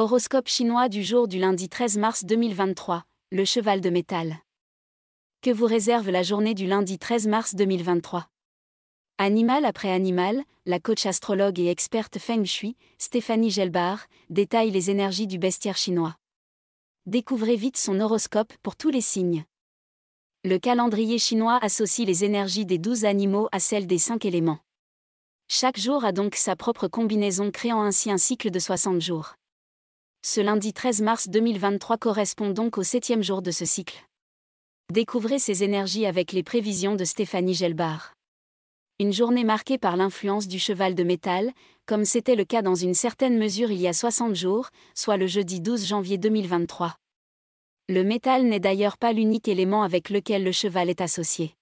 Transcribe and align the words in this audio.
Horoscope 0.00 0.46
chinois 0.46 0.88
du 0.88 1.02
jour 1.02 1.26
du 1.26 1.40
lundi 1.40 1.68
13 1.68 1.98
mars 1.98 2.24
2023, 2.24 3.02
le 3.32 3.44
cheval 3.44 3.80
de 3.80 3.90
métal. 3.90 4.36
Que 5.42 5.50
vous 5.50 5.66
réserve 5.66 6.08
la 6.10 6.22
journée 6.22 6.54
du 6.54 6.68
lundi 6.68 7.00
13 7.00 7.26
mars 7.26 7.56
2023 7.56 8.28
Animal 9.18 9.64
après 9.64 9.90
animal, 9.90 10.44
la 10.66 10.78
coach 10.78 11.04
astrologue 11.04 11.58
et 11.58 11.66
experte 11.66 12.20
Feng 12.20 12.44
Shui, 12.44 12.76
Stéphanie 12.98 13.50
Gelbar, 13.50 14.06
détaille 14.30 14.70
les 14.70 14.88
énergies 14.88 15.26
du 15.26 15.36
bestiaire 15.36 15.76
chinois. 15.76 16.14
Découvrez 17.06 17.56
vite 17.56 17.76
son 17.76 17.98
horoscope 17.98 18.52
pour 18.62 18.76
tous 18.76 18.90
les 18.90 19.00
signes. 19.00 19.46
Le 20.44 20.58
calendrier 20.58 21.18
chinois 21.18 21.58
associe 21.60 22.06
les 22.06 22.24
énergies 22.24 22.66
des 22.66 22.78
douze 22.78 23.04
animaux 23.04 23.48
à 23.50 23.58
celles 23.58 23.88
des 23.88 23.98
cinq 23.98 24.24
éléments. 24.24 24.60
Chaque 25.48 25.76
jour 25.76 26.04
a 26.04 26.12
donc 26.12 26.36
sa 26.36 26.54
propre 26.54 26.86
combinaison 26.86 27.50
créant 27.50 27.82
ainsi 27.82 28.12
un 28.12 28.18
cycle 28.18 28.52
de 28.52 28.60
60 28.60 29.00
jours. 29.00 29.34
Ce 30.24 30.40
lundi 30.40 30.72
13 30.72 31.00
mars 31.02 31.28
2023 31.28 31.96
correspond 31.96 32.50
donc 32.50 32.76
au 32.76 32.82
septième 32.82 33.22
jour 33.22 33.40
de 33.40 33.52
ce 33.52 33.64
cycle. 33.64 34.04
Découvrez 34.92 35.38
ces 35.38 35.62
énergies 35.62 36.06
avec 36.06 36.32
les 36.32 36.42
prévisions 36.42 36.96
de 36.96 37.04
Stéphanie 37.04 37.54
Gelbar. 37.54 38.14
Une 38.98 39.12
journée 39.12 39.44
marquée 39.44 39.78
par 39.78 39.96
l'influence 39.96 40.48
du 40.48 40.58
cheval 40.58 40.96
de 40.96 41.04
métal, 41.04 41.52
comme 41.86 42.04
c'était 42.04 42.34
le 42.34 42.44
cas 42.44 42.62
dans 42.62 42.74
une 42.74 42.94
certaine 42.94 43.38
mesure 43.38 43.70
il 43.70 43.80
y 43.80 43.86
a 43.86 43.92
60 43.92 44.34
jours, 44.34 44.70
soit 44.94 45.16
le 45.16 45.28
jeudi 45.28 45.60
12 45.60 45.86
janvier 45.86 46.18
2023. 46.18 46.96
Le 47.88 48.02
métal 48.02 48.44
n'est 48.44 48.60
d'ailleurs 48.60 48.98
pas 48.98 49.12
l'unique 49.12 49.46
élément 49.46 49.84
avec 49.84 50.10
lequel 50.10 50.42
le 50.42 50.52
cheval 50.52 50.90
est 50.90 51.00
associé. 51.00 51.54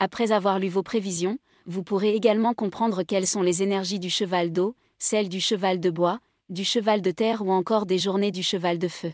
Après 0.00 0.32
avoir 0.32 0.58
lu 0.58 0.68
vos 0.68 0.82
prévisions, 0.82 1.38
vous 1.66 1.84
pourrez 1.84 2.16
également 2.16 2.52
comprendre 2.52 3.04
quelles 3.04 3.28
sont 3.28 3.42
les 3.42 3.62
énergies 3.62 4.00
du 4.00 4.10
cheval 4.10 4.50
d'eau, 4.50 4.74
celles 4.98 5.28
du 5.28 5.40
cheval 5.40 5.78
de 5.78 5.90
bois, 5.90 6.18
du 6.50 6.64
cheval 6.64 7.00
de 7.00 7.12
terre 7.12 7.42
ou 7.42 7.52
encore 7.52 7.86
des 7.86 7.98
journées 7.98 8.32
du 8.32 8.42
cheval 8.42 8.80
de 8.80 8.88
feu. 8.88 9.12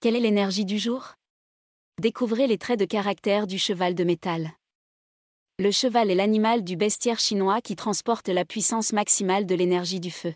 Quelle 0.00 0.16
est 0.16 0.20
l'énergie 0.20 0.64
du 0.64 0.80
jour? 0.80 1.14
Découvrez 2.00 2.48
les 2.48 2.58
traits 2.58 2.80
de 2.80 2.84
caractère 2.84 3.46
du 3.46 3.56
cheval 3.56 3.94
de 3.94 4.02
métal. 4.02 4.50
Le 5.60 5.70
cheval 5.70 6.10
est 6.10 6.16
l'animal 6.16 6.64
du 6.64 6.76
bestiaire 6.76 7.20
chinois 7.20 7.60
qui 7.60 7.76
transporte 7.76 8.28
la 8.28 8.44
puissance 8.44 8.92
maximale 8.92 9.46
de 9.46 9.54
l'énergie 9.54 10.00
du 10.00 10.10
feu. 10.10 10.34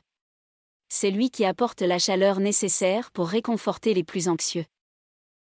C'est 0.89 1.11
lui 1.11 1.31
qui 1.31 1.45
apporte 1.45 1.83
la 1.83 1.99
chaleur 1.99 2.39
nécessaire 2.39 3.11
pour 3.11 3.27
réconforter 3.27 3.93
les 3.93 4.05
plus 4.05 4.29
anxieux. 4.29 4.67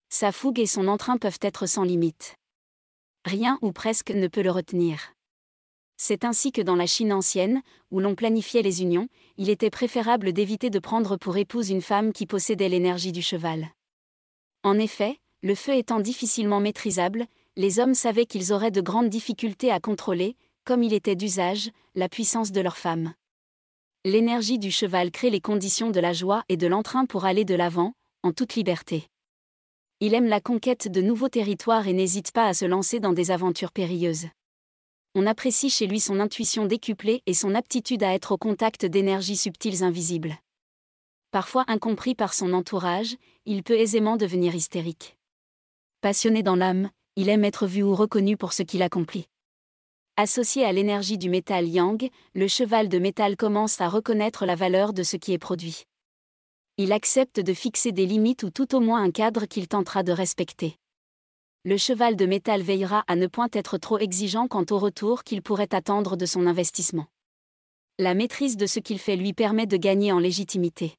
Sa 0.08 0.32
fougue 0.32 0.58
et 0.58 0.66
son 0.66 0.88
entrain 0.88 1.18
peuvent 1.18 1.38
être 1.40 1.66
sans 1.66 1.84
limite. 1.84 2.34
Rien 3.24 3.60
ou 3.62 3.70
presque 3.70 4.10
ne 4.10 4.26
peut 4.26 4.42
le 4.42 4.50
retenir. 4.50 5.12
C'est 6.00 6.24
ainsi 6.24 6.52
que 6.52 6.62
dans 6.62 6.76
la 6.76 6.86
Chine 6.86 7.12
ancienne, 7.12 7.60
où 7.90 7.98
l'on 7.98 8.14
planifiait 8.14 8.62
les 8.62 8.82
unions, 8.82 9.08
il 9.36 9.50
était 9.50 9.68
préférable 9.68 10.32
d'éviter 10.32 10.70
de 10.70 10.78
prendre 10.78 11.16
pour 11.16 11.36
épouse 11.36 11.70
une 11.70 11.82
femme 11.82 12.12
qui 12.12 12.24
possédait 12.24 12.68
l'énergie 12.68 13.10
du 13.10 13.20
cheval. 13.20 13.68
En 14.62 14.78
effet, 14.78 15.18
le 15.42 15.56
feu 15.56 15.74
étant 15.74 15.98
difficilement 15.98 16.60
maîtrisable, 16.60 17.26
les 17.56 17.80
hommes 17.80 17.94
savaient 17.94 18.26
qu'ils 18.26 18.52
auraient 18.52 18.70
de 18.70 18.80
grandes 18.80 19.08
difficultés 19.08 19.72
à 19.72 19.80
contrôler, 19.80 20.36
comme 20.64 20.84
il 20.84 20.94
était 20.94 21.16
d'usage, 21.16 21.70
la 21.96 22.08
puissance 22.08 22.52
de 22.52 22.60
leur 22.60 22.76
femme. 22.76 23.12
L'énergie 24.04 24.60
du 24.60 24.70
cheval 24.70 25.10
crée 25.10 25.30
les 25.30 25.40
conditions 25.40 25.90
de 25.90 25.98
la 25.98 26.12
joie 26.12 26.44
et 26.48 26.56
de 26.56 26.68
l'entrain 26.68 27.06
pour 27.06 27.24
aller 27.24 27.44
de 27.44 27.56
l'avant, 27.56 27.92
en 28.22 28.32
toute 28.32 28.54
liberté. 28.54 29.08
Il 29.98 30.14
aime 30.14 30.26
la 30.26 30.40
conquête 30.40 30.86
de 30.86 31.02
nouveaux 31.02 31.28
territoires 31.28 31.88
et 31.88 31.92
n'hésite 31.92 32.30
pas 32.30 32.46
à 32.46 32.54
se 32.54 32.64
lancer 32.66 33.00
dans 33.00 33.12
des 33.12 33.32
aventures 33.32 33.72
périlleuses 33.72 34.28
on 35.18 35.26
apprécie 35.26 35.68
chez 35.68 35.88
lui 35.88 35.98
son 35.98 36.20
intuition 36.20 36.64
décuplée 36.66 37.24
et 37.26 37.34
son 37.34 37.56
aptitude 37.56 38.04
à 38.04 38.14
être 38.14 38.30
au 38.30 38.36
contact 38.36 38.86
d'énergies 38.86 39.36
subtiles 39.36 39.82
invisibles. 39.82 40.38
Parfois 41.32 41.64
incompris 41.66 42.14
par 42.14 42.32
son 42.32 42.52
entourage, 42.52 43.16
il 43.44 43.64
peut 43.64 43.76
aisément 43.76 44.16
devenir 44.16 44.54
hystérique. 44.54 45.16
Passionné 46.02 46.44
dans 46.44 46.54
l'âme, 46.54 46.90
il 47.16 47.28
aime 47.30 47.44
être 47.44 47.66
vu 47.66 47.82
ou 47.82 47.96
reconnu 47.96 48.36
pour 48.36 48.52
ce 48.52 48.62
qu'il 48.62 48.80
accomplit. 48.80 49.26
Associé 50.16 50.64
à 50.64 50.70
l'énergie 50.70 51.18
du 51.18 51.28
métal 51.28 51.66
yang, 51.66 52.08
le 52.34 52.46
cheval 52.46 52.88
de 52.88 53.00
métal 53.00 53.36
commence 53.36 53.80
à 53.80 53.88
reconnaître 53.88 54.46
la 54.46 54.54
valeur 54.54 54.92
de 54.92 55.02
ce 55.02 55.16
qui 55.16 55.32
est 55.32 55.38
produit. 55.38 55.82
Il 56.76 56.92
accepte 56.92 57.40
de 57.40 57.54
fixer 57.54 57.90
des 57.90 58.06
limites 58.06 58.44
ou 58.44 58.50
tout 58.50 58.72
au 58.76 58.78
moins 58.78 59.02
un 59.02 59.10
cadre 59.10 59.46
qu'il 59.46 59.66
tentera 59.66 60.04
de 60.04 60.12
respecter 60.12 60.76
le 61.68 61.76
cheval 61.76 62.16
de 62.16 62.24
métal 62.24 62.62
veillera 62.62 63.04
à 63.08 63.14
ne 63.14 63.26
point 63.26 63.50
être 63.52 63.76
trop 63.76 63.98
exigeant 63.98 64.48
quant 64.48 64.64
au 64.70 64.78
retour 64.78 65.22
qu'il 65.22 65.42
pourrait 65.42 65.74
attendre 65.74 66.16
de 66.16 66.24
son 66.24 66.46
investissement. 66.46 67.08
La 67.98 68.14
maîtrise 68.14 68.56
de 68.56 68.64
ce 68.64 68.80
qu'il 68.80 68.98
fait 68.98 69.16
lui 69.16 69.34
permet 69.34 69.66
de 69.66 69.76
gagner 69.76 70.10
en 70.10 70.18
légitimité. 70.18 70.94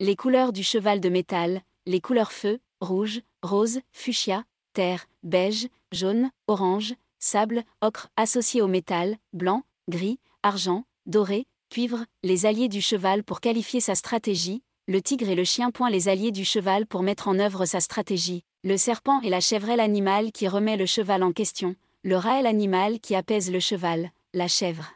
Les 0.00 0.16
couleurs 0.16 0.54
du 0.54 0.62
cheval 0.62 0.98
de 0.98 1.10
métal, 1.10 1.60
les 1.84 2.00
couleurs 2.00 2.32
feu, 2.32 2.58
rouge, 2.80 3.20
rose, 3.42 3.80
fuchsia, 3.92 4.44
terre, 4.72 5.08
beige, 5.22 5.68
jaune, 5.92 6.30
orange, 6.46 6.94
sable, 7.18 7.62
ocre 7.82 8.08
associés 8.16 8.62
au 8.62 8.68
métal, 8.68 9.18
blanc, 9.34 9.62
gris, 9.90 10.18
argent, 10.42 10.84
doré, 11.04 11.44
cuivre, 11.68 12.06
les 12.22 12.46
alliés 12.46 12.68
du 12.68 12.80
cheval 12.80 13.22
pour 13.22 13.40
qualifier 13.40 13.80
sa 13.80 13.94
stratégie, 13.94 14.62
le 14.88 15.02
tigre 15.02 15.28
et 15.28 15.34
le 15.34 15.42
chien 15.42 15.72
point 15.72 15.90
les 15.90 16.08
alliés 16.08 16.30
du 16.30 16.44
cheval 16.44 16.86
pour 16.86 17.02
mettre 17.02 17.26
en 17.26 17.40
œuvre 17.40 17.64
sa 17.64 17.80
stratégie, 17.80 18.44
le 18.62 18.76
serpent 18.76 19.20
et 19.22 19.30
la 19.30 19.40
chèvre 19.40 19.74
l'animal 19.74 20.30
qui 20.30 20.46
remet 20.46 20.76
le 20.76 20.86
cheval 20.86 21.24
en 21.24 21.32
question, 21.32 21.74
le 22.04 22.16
rat 22.16 22.38
est 22.38 22.42
l'animal 22.42 23.00
qui 23.00 23.16
apaise 23.16 23.50
le 23.50 23.58
cheval, 23.58 24.12
la 24.32 24.46
chèvre. 24.46 24.92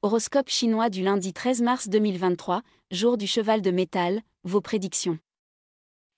Horoscope 0.00 0.48
chinois 0.48 0.88
du 0.88 1.02
lundi 1.02 1.34
13 1.34 1.60
mars 1.60 1.88
2023, 1.88 2.62
jour 2.90 3.18
du 3.18 3.26
cheval 3.26 3.60
de 3.60 3.70
métal, 3.70 4.22
vos 4.44 4.62
prédictions. 4.62 5.18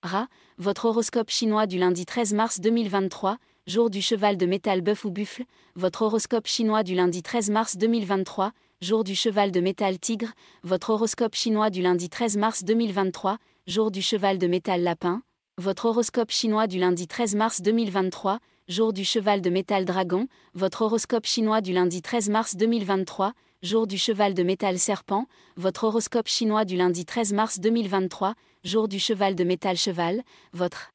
Rat, 0.04 0.28
votre 0.58 0.84
horoscope 0.84 1.30
chinois 1.30 1.66
du 1.66 1.78
lundi 1.78 2.06
13 2.06 2.32
mars 2.34 2.60
2023, 2.60 3.38
jour 3.66 3.90
du 3.90 4.00
cheval 4.00 4.36
de 4.36 4.46
métal 4.46 4.82
bœuf 4.82 5.04
ou 5.04 5.10
buffle, 5.10 5.44
votre 5.74 6.02
horoscope 6.02 6.46
chinois 6.46 6.84
du 6.84 6.94
lundi 6.94 7.24
13 7.24 7.50
mars 7.50 7.76
2023, 7.76 8.52
jour 8.80 9.02
du 9.02 9.16
cheval 9.16 9.50
de 9.50 9.60
métal 9.60 9.98
tigre, 9.98 10.28
votre 10.62 10.90
horoscope 10.90 11.34
chinois 11.34 11.68
du 11.68 11.82
lundi 11.82 12.08
13 12.08 12.36
mars 12.36 12.62
2023, 12.62 13.38
jour 13.66 13.90
du 13.90 14.00
cheval 14.00 14.38
de 14.38 14.46
métal 14.46 14.82
lapin, 14.82 15.22
votre 15.56 15.86
horoscope 15.86 16.30
chinois 16.30 16.68
du 16.68 16.78
lundi 16.78 17.08
13 17.08 17.34
mars 17.34 17.60
2023, 17.60 18.38
jour 18.68 18.92
du 18.92 19.04
cheval 19.04 19.40
de 19.40 19.50
métal 19.50 19.84
dragon, 19.84 20.28
votre 20.54 20.82
horoscope 20.82 21.26
chinois 21.26 21.60
du 21.60 21.72
lundi 21.72 22.02
13 22.02 22.28
mars 22.28 22.54
2023, 22.54 23.32
jour 23.62 23.88
du 23.88 23.98
cheval 23.98 24.34
de 24.34 24.44
métal 24.44 24.78
serpent, 24.78 25.26
votre 25.56 25.82
horoscope 25.82 26.28
chinois 26.28 26.64
du 26.64 26.76
lundi 26.76 27.04
13 27.04 27.32
mars 27.32 27.58
2023, 27.58 28.34
jour 28.62 28.86
du 28.86 29.00
cheval 29.00 29.34
de 29.34 29.42
métal 29.42 29.76
cheval, 29.76 30.22
votre 30.52 30.92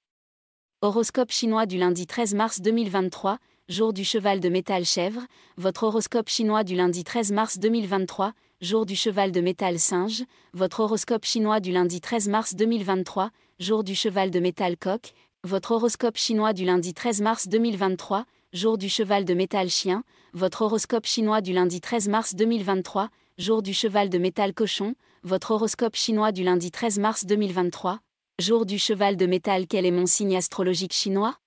horoscope 0.82 1.32
chinois 1.32 1.66
du 1.66 1.78
lundi 1.78 2.08
13 2.08 2.34
mars 2.34 2.62
2023, 2.62 3.40
jour 3.69 3.94
du 3.94 4.03
cheval 4.03 4.41
de 4.41 4.50
métal 4.50 4.84
chèvre, 4.84 5.22
votre 5.56 5.84
horoscope 5.84 6.28
chinois 6.28 6.66
du 6.66 6.75
lundi 6.75 7.06
13 7.06 7.31
mars 7.31 7.59
2023, 7.59 8.34
jour 8.62 8.85
du 8.85 8.96
cheval 8.96 9.31
de 9.31 9.40
métal 9.40 9.79
singe, 9.79 10.24
votre 10.53 10.81
horoscope 10.81 11.24
chinois 11.24 11.62
du 11.62 11.72
lundi 11.72 12.01
13 12.01 12.28
mars 12.28 12.56
2023, 12.56 13.31
jour 13.59 13.85
du 13.85 13.96
cheval 13.96 14.31
de 14.31 14.40
métal 14.40 14.75
coq, 14.75 15.13
votre 15.46 15.72
horoscope 15.72 16.18
chinois 16.18 16.51
du 16.51 16.66
lundi 16.66 16.94
13 16.94 17.22
mars 17.22 17.47
2023, 17.47 18.25
jour 18.51 18.78
du 18.78 18.90
cheval 18.90 19.24
de 19.24 19.34
métal 19.34 19.69
chien, 19.69 20.03
votre 20.34 20.63
horoscope 20.63 21.06
chinois 21.06 21.40
du 21.40 21.53
lundi 21.53 21.80
13 21.80 22.09
mars 22.09 22.35
2023, 22.35 23.09
jour 23.38 23.62
du 23.62 23.74
cheval 23.74 24.09
de 24.09 24.18
métal 24.18 24.53
cochon, 24.53 24.94
votre 25.24 25.51
horoscope 25.51 25.95
chinois 25.95 26.34
du 26.34 26.44
lundi 26.44 26.69
13 26.69 27.00
mars 27.00 27.25
2023, 27.25 28.00
jour 28.40 28.66
du 28.66 28.78
cheval 28.78 29.16
de 29.16 29.25
métal 29.25 29.68
quel 29.68 29.85
est 29.85 29.91
mon 29.91 30.06
signe 30.06 30.35
astrologique 30.35 30.94
chinois? 30.94 31.38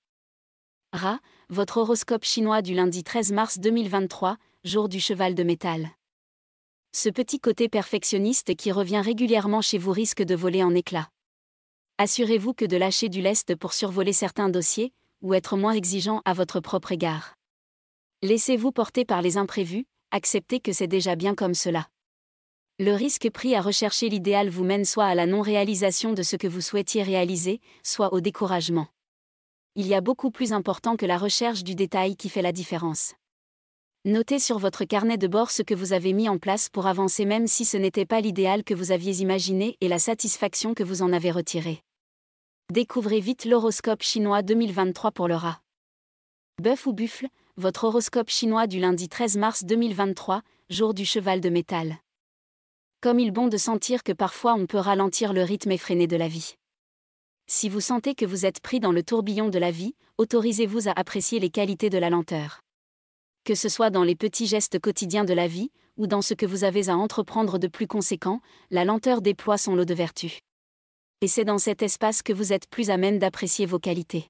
Ra, 0.94 1.18
votre 1.50 1.78
horoscope 1.78 2.24
chinois 2.24 2.62
du 2.62 2.74
lundi 2.74 3.04
13 3.04 3.32
mars 3.32 3.58
2023, 3.58 4.36
jour 4.64 4.88
du 4.88 5.00
cheval 5.00 5.34
de 5.34 5.42
métal. 5.42 5.90
Ce 6.92 7.08
petit 7.08 7.40
côté 7.40 7.68
perfectionniste 7.68 8.56
qui 8.56 8.72
revient 8.72 9.00
régulièrement 9.00 9.60
chez 9.60 9.78
vous 9.78 9.92
risque 9.92 10.22
de 10.22 10.34
voler 10.34 10.62
en 10.62 10.74
éclats 10.74 11.08
assurez-vous 11.98 12.52
que 12.52 12.64
de 12.64 12.76
lâcher 12.76 13.08
du 13.08 13.22
lest 13.22 13.54
pour 13.54 13.72
survoler 13.72 14.12
certains 14.12 14.48
dossiers, 14.48 14.92
ou 15.22 15.34
être 15.34 15.56
moins 15.56 15.72
exigeant 15.72 16.20
à 16.24 16.34
votre 16.34 16.60
propre 16.60 16.92
égard. 16.92 17.34
Laissez-vous 18.22 18.72
porter 18.72 19.04
par 19.04 19.22
les 19.22 19.38
imprévus, 19.38 19.86
acceptez 20.10 20.60
que 20.60 20.72
c'est 20.72 20.86
déjà 20.86 21.16
bien 21.16 21.34
comme 21.34 21.54
cela. 21.54 21.88
Le 22.78 22.92
risque 22.92 23.30
pris 23.30 23.54
à 23.54 23.62
rechercher 23.62 24.10
l'idéal 24.10 24.50
vous 24.50 24.64
mène 24.64 24.84
soit 24.84 25.06
à 25.06 25.14
la 25.14 25.26
non-réalisation 25.26 26.12
de 26.12 26.22
ce 26.22 26.36
que 26.36 26.46
vous 26.46 26.60
souhaitiez 26.60 27.02
réaliser, 27.02 27.60
soit 27.82 28.12
au 28.12 28.20
découragement. 28.20 28.88
Il 29.78 29.86
y 29.86 29.94
a 29.94 30.00
beaucoup 30.00 30.30
plus 30.30 30.54
important 30.54 30.96
que 30.96 31.04
la 31.04 31.18
recherche 31.18 31.62
du 31.62 31.74
détail 31.74 32.16
qui 32.16 32.30
fait 32.30 32.40
la 32.40 32.52
différence. 32.52 33.12
Notez 34.06 34.38
sur 34.38 34.58
votre 34.58 34.86
carnet 34.86 35.18
de 35.18 35.26
bord 35.26 35.50
ce 35.50 35.60
que 35.60 35.74
vous 35.74 35.92
avez 35.92 36.14
mis 36.14 36.30
en 36.30 36.38
place 36.38 36.70
pour 36.70 36.86
avancer 36.86 37.26
même 37.26 37.46
si 37.46 37.66
ce 37.66 37.76
n'était 37.76 38.06
pas 38.06 38.22
l'idéal 38.22 38.64
que 38.64 38.72
vous 38.72 38.90
aviez 38.90 39.20
imaginé 39.20 39.76
et 39.82 39.88
la 39.88 39.98
satisfaction 39.98 40.72
que 40.72 40.82
vous 40.82 41.02
en 41.02 41.12
avez 41.12 41.30
retirée. 41.30 41.82
Découvrez 42.72 43.20
vite 43.20 43.44
l'horoscope 43.44 44.02
chinois 44.02 44.40
2023 44.40 45.10
pour 45.10 45.28
le 45.28 45.34
rat. 45.34 45.60
Bœuf 46.62 46.86
ou 46.86 46.94
buffle, 46.94 47.26
votre 47.58 47.84
horoscope 47.84 48.30
chinois 48.30 48.66
du 48.66 48.80
lundi 48.80 49.10
13 49.10 49.36
mars 49.36 49.64
2023, 49.64 50.40
jour 50.70 50.94
du 50.94 51.04
cheval 51.04 51.42
de 51.42 51.50
métal. 51.50 51.98
Comme 53.02 53.20
il 53.20 53.30
bon 53.30 53.48
de 53.48 53.58
sentir 53.58 54.04
que 54.04 54.12
parfois 54.12 54.54
on 54.54 54.64
peut 54.64 54.78
ralentir 54.78 55.34
le 55.34 55.42
rythme 55.42 55.72
effréné 55.72 56.06
de 56.06 56.16
la 56.16 56.28
vie. 56.28 56.54
Si 57.48 57.68
vous 57.68 57.80
sentez 57.80 58.16
que 58.16 58.24
vous 58.24 58.44
êtes 58.44 58.60
pris 58.60 58.80
dans 58.80 58.90
le 58.90 59.04
tourbillon 59.04 59.48
de 59.48 59.58
la 59.60 59.70
vie, 59.70 59.94
autorisez-vous 60.18 60.88
à 60.88 60.92
apprécier 60.96 61.38
les 61.38 61.50
qualités 61.50 61.90
de 61.90 61.98
la 61.98 62.10
lenteur. 62.10 62.60
Que 63.44 63.54
ce 63.54 63.68
soit 63.68 63.90
dans 63.90 64.02
les 64.02 64.16
petits 64.16 64.48
gestes 64.48 64.80
quotidiens 64.80 65.24
de 65.24 65.32
la 65.32 65.46
vie, 65.46 65.70
ou 65.96 66.08
dans 66.08 66.22
ce 66.22 66.34
que 66.34 66.44
vous 66.44 66.64
avez 66.64 66.88
à 66.88 66.96
entreprendre 66.96 67.58
de 67.58 67.68
plus 67.68 67.86
conséquent, 67.86 68.40
la 68.70 68.84
lenteur 68.84 69.22
déploie 69.22 69.58
son 69.58 69.76
lot 69.76 69.84
de 69.84 69.94
vertus. 69.94 70.40
Et 71.20 71.28
c'est 71.28 71.44
dans 71.44 71.58
cet 71.58 71.82
espace 71.82 72.22
que 72.22 72.32
vous 72.32 72.52
êtes 72.52 72.68
plus 72.68 72.90
à 72.90 72.96
même 72.96 73.20
d'apprécier 73.20 73.64
vos 73.64 73.78
qualités. 73.78 74.28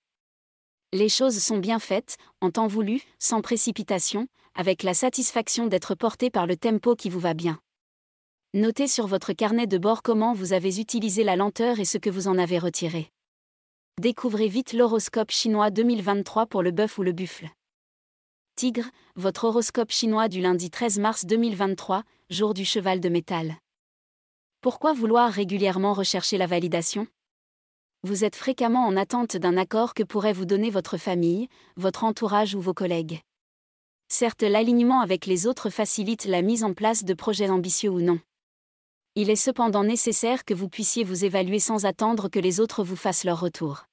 Les 0.93 1.09
choses 1.09 1.39
sont 1.39 1.59
bien 1.59 1.79
faites, 1.79 2.19
en 2.43 2.51
temps 2.51 2.69
voulu, 2.69 3.01
sans 3.19 3.41
précipitation, 3.41 4.29
avec 4.55 4.83
la 4.83 4.93
satisfaction 4.93 5.69
d'être 5.69 5.95
porté 5.95 6.29
par 6.29 6.47
le 6.47 6.57
tempo 6.57 6.95
qui 6.95 7.09
vous 7.09 7.21
va 7.21 7.33
bien. 7.33 7.59
Notez 8.57 8.89
sur 8.89 9.07
votre 9.07 9.35
carnet 9.35 9.67
de 9.67 9.77
bord 9.77 10.03
comment 10.03 10.33
vous 10.33 10.55
avez 10.55 10.81
utilisé 10.81 11.25
la 11.25 11.37
lenteur 11.37 11.79
et 11.79 11.85
ce 11.85 11.99
que 11.99 12.09
vous 12.09 12.27
en 12.27 12.39
avez 12.39 12.59
retiré. 12.59 13.11
Découvrez 14.01 14.49
vite 14.49 14.73
l'horoscope 14.73 15.31
chinois 15.31 15.69
2023 15.69 16.47
pour 16.47 16.63
le 16.63 16.71
bœuf 16.71 16.97
ou 16.97 17.03
le 17.03 17.13
buffle. 17.13 17.51
Tigre, 18.55 18.87
votre 19.15 19.45
horoscope 19.45 19.91
chinois 19.91 20.29
du 20.29 20.41
lundi 20.41 20.71
13 20.71 21.01
mars 21.01 21.27
2023, 21.27 22.03
jour 22.31 22.55
du 22.55 22.65
cheval 22.65 22.99
de 22.99 23.11
métal. 23.11 23.57
Pourquoi 24.63 24.95
vouloir 24.95 25.31
régulièrement 25.31 25.93
rechercher 25.93 26.39
la 26.39 26.47
validation? 26.47 27.07
Vous 28.05 28.25
êtes 28.25 28.37
fréquemment 28.37 28.87
en 28.87 28.97
attente 28.97 29.37
d'un 29.37 29.59
accord 29.59 29.93
que 29.93 30.03
pourrait 30.03 30.33
vous 30.33 30.47
donner 30.47 30.71
votre 30.71 30.97
famille, 30.97 31.49
votre 31.77 32.05
entourage 32.05 32.55
ou 32.55 32.63
vos 32.63 32.73
collègues. 32.73 33.21
Certes, 34.09 34.45
l'alignement 34.45 35.03
avec 35.03 35.27
les 35.27 35.47
autres 35.47 35.69
facilite 35.69 36.25
la 36.25 36.41
mise 36.41 36.65
en 36.65 36.73
place 36.73 37.05
de 37.05 37.13
projets 37.13 37.51
ambitieux 37.51 37.91
ou 37.91 38.01
non. 38.01 38.19
Il 39.19 39.31
est 39.31 39.35
cependant 39.35 39.83
nécessaire 39.83 40.45
que 40.45 40.53
vous 40.53 40.69
puissiez 40.69 41.03
vous 41.03 41.25
évaluer 41.25 41.59
sans 41.59 41.87
attendre 41.87 42.29
que 42.29 42.39
les 42.39 42.61
autres 42.61 42.85
vous 42.85 42.97
fassent 42.97 43.25
leur 43.25 43.41
retour. 43.41 43.87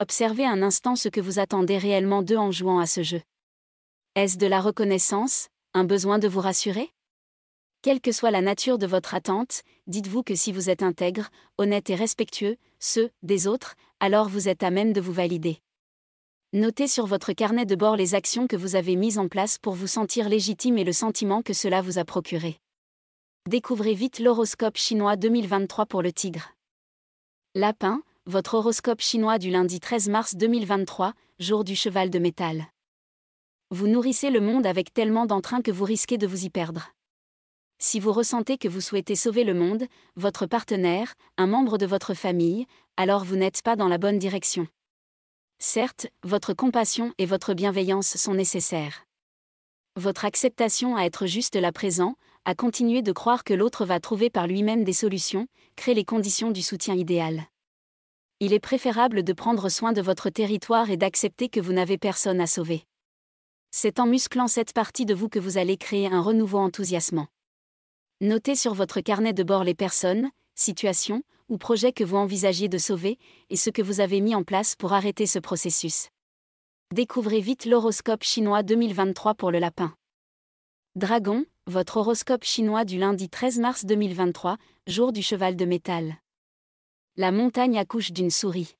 Observez 0.00 0.44
un 0.44 0.60
instant 0.60 0.96
ce 0.96 1.08
que 1.08 1.22
vous 1.22 1.38
attendez 1.38 1.78
réellement 1.78 2.22
d'eux 2.22 2.36
en 2.36 2.52
jouant 2.52 2.78
à 2.78 2.84
ce 2.84 3.02
jeu. 3.02 3.22
Est-ce 4.16 4.36
de 4.36 4.46
la 4.46 4.60
reconnaissance, 4.60 5.48
un 5.72 5.84
besoin 5.84 6.18
de 6.18 6.28
vous 6.28 6.42
rassurer? 6.42 6.90
Quelle 7.80 8.02
que 8.02 8.12
soit 8.12 8.30
la 8.30 8.42
nature 8.42 8.76
de 8.76 8.86
votre 8.86 9.14
attente, 9.14 9.62
dites-vous 9.86 10.22
que 10.22 10.34
si 10.34 10.52
vous 10.52 10.68
êtes 10.68 10.82
intègre, 10.82 11.30
honnête 11.56 11.88
et 11.88 11.94
respectueux, 11.94 12.58
ceux 12.80 13.08
des 13.22 13.46
autres, 13.46 13.76
alors 13.98 14.28
vous 14.28 14.50
êtes 14.50 14.62
à 14.62 14.70
même 14.70 14.92
de 14.92 15.00
vous 15.00 15.14
valider. 15.14 15.62
Notez 16.52 16.86
sur 16.86 17.06
votre 17.06 17.32
carnet 17.32 17.64
de 17.64 17.76
bord 17.76 17.96
les 17.96 18.14
actions 18.14 18.46
que 18.46 18.56
vous 18.56 18.76
avez 18.76 18.94
mises 18.94 19.18
en 19.18 19.28
place 19.28 19.56
pour 19.56 19.72
vous 19.72 19.86
sentir 19.86 20.28
légitime 20.28 20.76
et 20.76 20.84
le 20.84 20.92
sentiment 20.92 21.40
que 21.40 21.54
cela 21.54 21.80
vous 21.80 21.98
a 21.98 22.04
procuré. 22.04 22.58
Découvrez 23.46 23.92
vite 23.92 24.20
l'horoscope 24.20 24.78
chinois 24.78 25.16
2023 25.16 25.84
pour 25.84 26.00
le 26.00 26.14
tigre. 26.14 26.54
Lapin, 27.54 28.02
votre 28.24 28.54
horoscope 28.54 29.02
chinois 29.02 29.38
du 29.38 29.50
lundi 29.50 29.80
13 29.80 30.08
mars 30.08 30.34
2023, 30.34 31.12
jour 31.40 31.62
du 31.62 31.76
cheval 31.76 32.08
de 32.08 32.18
métal. 32.18 32.68
Vous 33.70 33.86
nourrissez 33.86 34.30
le 34.30 34.40
monde 34.40 34.64
avec 34.64 34.94
tellement 34.94 35.26
d'entrain 35.26 35.60
que 35.60 35.70
vous 35.70 35.84
risquez 35.84 36.16
de 36.16 36.26
vous 36.26 36.46
y 36.46 36.48
perdre. 36.48 36.94
Si 37.78 38.00
vous 38.00 38.14
ressentez 38.14 38.56
que 38.56 38.66
vous 38.66 38.80
souhaitez 38.80 39.14
sauver 39.14 39.44
le 39.44 39.52
monde, 39.52 39.84
votre 40.16 40.46
partenaire, 40.46 41.12
un 41.36 41.46
membre 41.46 41.76
de 41.76 41.84
votre 41.84 42.14
famille, 42.14 42.64
alors 42.96 43.24
vous 43.24 43.36
n'êtes 43.36 43.60
pas 43.60 43.76
dans 43.76 43.88
la 43.88 43.98
bonne 43.98 44.18
direction. 44.18 44.68
Certes, 45.58 46.06
votre 46.22 46.54
compassion 46.54 47.12
et 47.18 47.26
votre 47.26 47.52
bienveillance 47.52 48.16
sont 48.16 48.32
nécessaires. 48.32 49.04
Votre 49.96 50.24
acceptation 50.24 50.96
à 50.96 51.02
être 51.02 51.26
juste 51.26 51.56
là 51.56 51.72
présent, 51.72 52.16
à 52.44 52.54
continuer 52.54 53.00
de 53.02 53.12
croire 53.12 53.42
que 53.42 53.54
l'autre 53.54 53.86
va 53.86 54.00
trouver 54.00 54.28
par 54.28 54.46
lui-même 54.46 54.84
des 54.84 54.92
solutions, 54.92 55.46
crée 55.76 55.94
les 55.94 56.04
conditions 56.04 56.50
du 56.50 56.62
soutien 56.62 56.94
idéal. 56.94 57.46
Il 58.40 58.52
est 58.52 58.60
préférable 58.60 59.22
de 59.22 59.32
prendre 59.32 59.68
soin 59.68 59.92
de 59.92 60.02
votre 60.02 60.28
territoire 60.28 60.90
et 60.90 60.96
d'accepter 60.96 61.48
que 61.48 61.60
vous 61.60 61.72
n'avez 61.72 61.96
personne 61.96 62.40
à 62.40 62.46
sauver. 62.46 62.84
C'est 63.70 63.98
en 63.98 64.06
musclant 64.06 64.46
cette 64.46 64.72
partie 64.72 65.06
de 65.06 65.14
vous 65.14 65.28
que 65.28 65.38
vous 65.38 65.56
allez 65.56 65.76
créer 65.76 66.06
un 66.06 66.20
renouveau 66.20 66.58
enthousiasmant. 66.58 67.28
Notez 68.20 68.56
sur 68.56 68.74
votre 68.74 69.00
carnet 69.00 69.32
de 69.32 69.42
bord 69.42 69.64
les 69.64 69.74
personnes, 69.74 70.30
situations 70.54 71.22
ou 71.48 71.58
projets 71.58 71.92
que 71.92 72.04
vous 72.04 72.16
envisagiez 72.16 72.68
de 72.68 72.78
sauver 72.78 73.18
et 73.50 73.56
ce 73.56 73.70
que 73.70 73.82
vous 73.82 74.00
avez 74.00 74.20
mis 74.20 74.34
en 74.34 74.44
place 74.44 74.76
pour 74.76 74.92
arrêter 74.92 75.26
ce 75.26 75.38
processus. 75.38 76.08
Découvrez 76.92 77.40
vite 77.40 77.64
l'horoscope 77.64 78.22
chinois 78.22 78.62
2023 78.62 79.34
pour 79.34 79.50
le 79.50 79.58
lapin. 79.58 79.94
Dragon, 80.94 81.44
votre 81.66 81.96
horoscope 81.96 82.44
chinois 82.44 82.84
du 82.84 82.98
lundi 82.98 83.30
13 83.30 83.58
mars 83.58 83.84
2023, 83.86 84.58
jour 84.86 85.12
du 85.12 85.22
cheval 85.22 85.56
de 85.56 85.64
métal. 85.64 86.16
La 87.16 87.32
montagne 87.32 87.78
accouche 87.78 88.12
d'une 88.12 88.30
souris. 88.30 88.76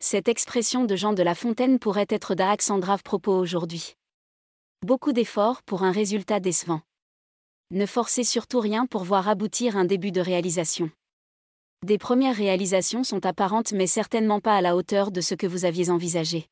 Cette 0.00 0.28
expression 0.28 0.84
de 0.84 0.96
Jean 0.96 1.14
de 1.14 1.22
La 1.22 1.34
Fontaine 1.34 1.78
pourrait 1.78 2.06
être 2.10 2.34
d'axe 2.34 2.68
en 2.68 2.78
grave 2.78 3.02
propos 3.02 3.34
aujourd'hui. 3.34 3.94
Beaucoup 4.82 5.14
d'efforts 5.14 5.62
pour 5.62 5.82
un 5.82 5.92
résultat 5.92 6.40
décevant. 6.40 6.82
Ne 7.70 7.86
forcez 7.86 8.22
surtout 8.22 8.60
rien 8.60 8.84
pour 8.84 9.04
voir 9.04 9.26
aboutir 9.26 9.78
un 9.78 9.86
début 9.86 10.12
de 10.12 10.20
réalisation. 10.20 10.90
Des 11.86 11.96
premières 11.96 12.36
réalisations 12.36 13.02
sont 13.02 13.24
apparentes 13.24 13.72
mais 13.72 13.86
certainement 13.86 14.40
pas 14.40 14.56
à 14.56 14.60
la 14.60 14.76
hauteur 14.76 15.10
de 15.10 15.22
ce 15.22 15.34
que 15.34 15.46
vous 15.46 15.64
aviez 15.64 15.88
envisagé. 15.88 16.48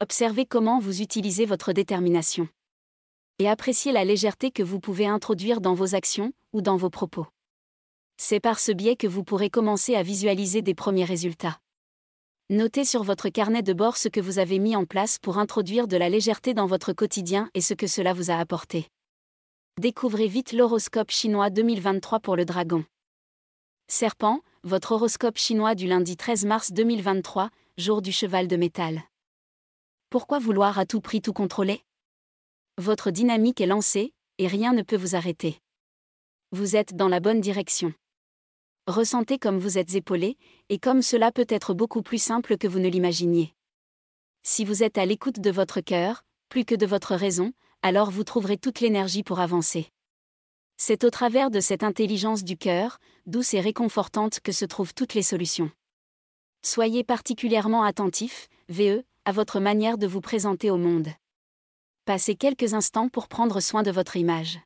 Observez 0.00 0.44
comment 0.44 0.80
vous 0.80 1.02
utilisez 1.02 1.46
votre 1.46 1.72
détermination 1.72 2.48
et 3.38 3.48
appréciez 3.48 3.92
la 3.92 4.04
légèreté 4.04 4.50
que 4.50 4.62
vous 4.62 4.80
pouvez 4.80 5.06
introduire 5.06 5.60
dans 5.60 5.74
vos 5.74 5.94
actions 5.94 6.32
ou 6.52 6.62
dans 6.62 6.76
vos 6.76 6.90
propos. 6.90 7.26
C'est 8.16 8.40
par 8.40 8.58
ce 8.58 8.72
biais 8.72 8.96
que 8.96 9.06
vous 9.06 9.24
pourrez 9.24 9.50
commencer 9.50 9.94
à 9.94 10.02
visualiser 10.02 10.62
des 10.62 10.74
premiers 10.74 11.04
résultats. 11.04 11.60
Notez 12.48 12.84
sur 12.84 13.02
votre 13.02 13.28
carnet 13.28 13.62
de 13.62 13.72
bord 13.72 13.96
ce 13.96 14.08
que 14.08 14.20
vous 14.20 14.38
avez 14.38 14.58
mis 14.58 14.76
en 14.76 14.84
place 14.84 15.18
pour 15.18 15.38
introduire 15.38 15.88
de 15.88 15.96
la 15.96 16.08
légèreté 16.08 16.54
dans 16.54 16.66
votre 16.66 16.92
quotidien 16.92 17.50
et 17.54 17.60
ce 17.60 17.74
que 17.74 17.86
cela 17.86 18.14
vous 18.14 18.30
a 18.30 18.36
apporté. 18.36 18.88
Découvrez 19.78 20.28
vite 20.28 20.52
l'horoscope 20.52 21.10
chinois 21.10 21.50
2023 21.50 22.20
pour 22.20 22.36
le 22.36 22.44
dragon. 22.44 22.84
Serpent, 23.88 24.40
votre 24.62 24.92
horoscope 24.92 25.36
chinois 25.36 25.74
du 25.74 25.86
lundi 25.86 26.16
13 26.16 26.44
mars 26.46 26.72
2023, 26.72 27.50
jour 27.76 28.00
du 28.00 28.12
cheval 28.12 28.48
de 28.48 28.56
métal. 28.56 29.02
Pourquoi 30.08 30.38
vouloir 30.38 30.78
à 30.78 30.86
tout 30.86 31.00
prix 31.00 31.20
tout 31.20 31.32
contrôler? 31.32 31.85
Votre 32.78 33.10
dynamique 33.10 33.60
est 33.60 33.66
lancée, 33.66 34.12
et 34.38 34.46
rien 34.46 34.72
ne 34.72 34.82
peut 34.82 34.96
vous 34.96 35.16
arrêter. 35.16 35.60
Vous 36.52 36.76
êtes 36.76 36.94
dans 36.94 37.08
la 37.08 37.20
bonne 37.20 37.40
direction. 37.40 37.94
Ressentez 38.86 39.38
comme 39.38 39.58
vous 39.58 39.78
êtes 39.78 39.94
épaulé, 39.94 40.36
et 40.68 40.78
comme 40.78 41.02
cela 41.02 41.32
peut 41.32 41.46
être 41.48 41.74
beaucoup 41.74 42.02
plus 42.02 42.22
simple 42.22 42.58
que 42.58 42.68
vous 42.68 42.78
ne 42.78 42.88
l'imaginiez. 42.88 43.54
Si 44.42 44.64
vous 44.64 44.82
êtes 44.82 44.98
à 44.98 45.06
l'écoute 45.06 45.40
de 45.40 45.50
votre 45.50 45.80
cœur, 45.80 46.22
plus 46.48 46.64
que 46.64 46.74
de 46.74 46.86
votre 46.86 47.14
raison, 47.14 47.52
alors 47.82 48.10
vous 48.10 48.24
trouverez 48.24 48.58
toute 48.58 48.80
l'énergie 48.80 49.22
pour 49.22 49.40
avancer. 49.40 49.90
C'est 50.76 51.04
au 51.04 51.10
travers 51.10 51.50
de 51.50 51.60
cette 51.60 51.82
intelligence 51.82 52.44
du 52.44 52.56
cœur, 52.56 52.98
douce 53.24 53.54
et 53.54 53.60
réconfortante, 53.60 54.40
que 54.40 54.52
se 54.52 54.66
trouvent 54.66 54.94
toutes 54.94 55.14
les 55.14 55.22
solutions. 55.22 55.70
Soyez 56.62 57.04
particulièrement 57.04 57.82
attentif, 57.82 58.48
VE, 58.68 59.02
à 59.24 59.32
votre 59.32 59.60
manière 59.60 59.98
de 59.98 60.06
vous 60.06 60.20
présenter 60.20 60.70
au 60.70 60.76
monde. 60.76 61.08
Passez 62.06 62.36
quelques 62.36 62.72
instants 62.72 63.08
pour 63.08 63.26
prendre 63.26 63.58
soin 63.58 63.82
de 63.82 63.90
votre 63.90 64.14
image. 64.14 64.60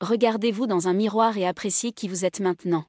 Regardez-vous 0.00 0.66
dans 0.66 0.88
un 0.88 0.92
miroir 0.92 1.38
et 1.38 1.46
appréciez 1.46 1.92
qui 1.92 2.08
vous 2.08 2.24
êtes 2.24 2.40
maintenant. 2.40 2.84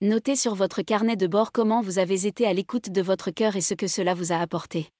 Notez 0.00 0.34
sur 0.34 0.56
votre 0.56 0.82
carnet 0.82 1.14
de 1.14 1.28
bord 1.28 1.52
comment 1.52 1.80
vous 1.80 2.00
avez 2.00 2.26
été 2.26 2.44
à 2.44 2.52
l'écoute 2.52 2.90
de 2.90 3.00
votre 3.00 3.30
cœur 3.30 3.54
et 3.54 3.60
ce 3.60 3.74
que 3.74 3.86
cela 3.86 4.14
vous 4.14 4.32
a 4.32 4.38
apporté. 4.38 4.90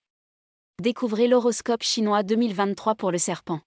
Découvrez 0.81 1.27
l'horoscope 1.27 1.83
chinois 1.83 2.23
2023 2.23 2.95
pour 2.95 3.11
le 3.11 3.19
serpent. 3.19 3.61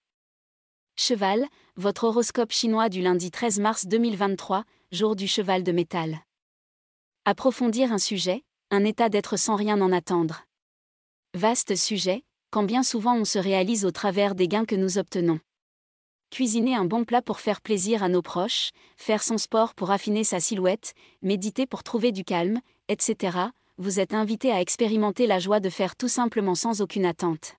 Cheval, 0.96 1.44
votre 1.76 2.04
horoscope 2.04 2.52
chinois 2.52 2.88
du 2.88 3.02
lundi 3.02 3.30
13 3.30 3.60
mars 3.60 3.86
2023, 3.86 4.64
jour 4.92 5.14
du 5.14 5.28
cheval 5.28 5.62
de 5.62 5.72
métal. 5.72 6.24
Approfondir 7.26 7.92
un 7.92 7.98
sujet, 7.98 8.44
un 8.70 8.82
état 8.82 9.10
d'être 9.10 9.36
sans 9.36 9.56
rien 9.56 9.78
en 9.82 9.92
attendre. 9.92 10.46
Vaste 11.34 11.76
sujet, 11.76 12.24
quand 12.50 12.62
bien 12.62 12.82
souvent 12.82 13.16
on 13.16 13.24
se 13.24 13.38
réalise 13.38 13.84
au 13.84 13.90
travers 13.90 14.34
des 14.34 14.48
gains 14.48 14.64
que 14.64 14.74
nous 14.74 14.98
obtenons. 14.98 15.40
Cuisiner 16.30 16.74
un 16.74 16.84
bon 16.84 17.04
plat 17.04 17.22
pour 17.22 17.40
faire 17.40 17.60
plaisir 17.60 18.02
à 18.02 18.08
nos 18.08 18.22
proches, 18.22 18.70
faire 18.96 19.22
son 19.22 19.38
sport 19.38 19.74
pour 19.74 19.90
affiner 19.90 20.24
sa 20.24 20.40
silhouette, 20.40 20.94
méditer 21.22 21.66
pour 21.66 21.82
trouver 21.82 22.12
du 22.12 22.24
calme, 22.24 22.60
etc., 22.88 23.38
vous 23.78 24.00
êtes 24.00 24.14
invité 24.14 24.52
à 24.52 24.60
expérimenter 24.60 25.26
la 25.26 25.38
joie 25.38 25.60
de 25.60 25.68
faire 25.68 25.96
tout 25.96 26.08
simplement 26.08 26.54
sans 26.54 26.80
aucune 26.80 27.04
attente. 27.04 27.56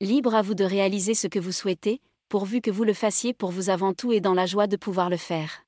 Libre 0.00 0.34
à 0.34 0.42
vous 0.42 0.54
de 0.54 0.64
réaliser 0.64 1.14
ce 1.14 1.26
que 1.26 1.38
vous 1.38 1.52
souhaitez, 1.52 2.00
pourvu 2.28 2.60
que 2.60 2.70
vous 2.70 2.84
le 2.84 2.92
fassiez 2.92 3.32
pour 3.32 3.50
vous 3.50 3.70
avant 3.70 3.94
tout 3.94 4.12
et 4.12 4.20
dans 4.20 4.34
la 4.34 4.46
joie 4.46 4.66
de 4.66 4.76
pouvoir 4.76 5.08
le 5.08 5.16
faire. 5.16 5.64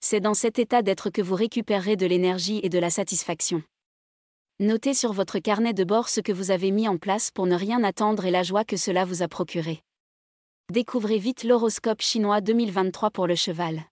C'est 0.00 0.20
dans 0.20 0.34
cet 0.34 0.58
état 0.58 0.82
d'être 0.82 1.08
que 1.08 1.22
vous 1.22 1.34
récupérerez 1.34 1.96
de 1.96 2.04
l'énergie 2.04 2.60
et 2.62 2.68
de 2.68 2.78
la 2.78 2.90
satisfaction. 2.90 3.62
Notez 4.64 4.94
sur 4.94 5.12
votre 5.12 5.40
carnet 5.40 5.74
de 5.74 5.84
bord 5.84 6.08
ce 6.08 6.22
que 6.22 6.32
vous 6.32 6.50
avez 6.50 6.70
mis 6.70 6.88
en 6.88 6.96
place 6.96 7.30
pour 7.30 7.46
ne 7.46 7.54
rien 7.54 7.84
attendre 7.84 8.24
et 8.24 8.30
la 8.30 8.42
joie 8.42 8.64
que 8.64 8.78
cela 8.78 9.04
vous 9.04 9.22
a 9.22 9.28
procuré. 9.28 9.82
Découvrez 10.72 11.18
vite 11.18 11.44
l'horoscope 11.44 12.00
chinois 12.00 12.40
2023 12.40 13.10
pour 13.10 13.26
le 13.26 13.34
cheval. 13.34 13.84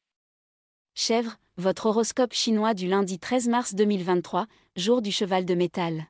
Chèvre, 0.94 1.36
votre 1.58 1.84
horoscope 1.84 2.32
chinois 2.32 2.72
du 2.72 2.88
lundi 2.88 3.18
13 3.18 3.48
mars 3.48 3.74
2023, 3.74 4.46
jour 4.76 5.02
du 5.02 5.12
cheval 5.12 5.44
de 5.44 5.54
métal. 5.54 6.06